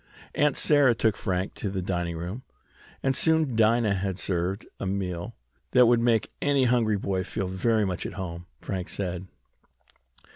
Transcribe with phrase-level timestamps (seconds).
[0.33, 2.41] Aunt Sarah took Frank to the dining room,
[3.03, 5.35] and soon Dinah had served a meal
[5.73, 9.27] that would make any hungry boy feel very much at home, Frank said.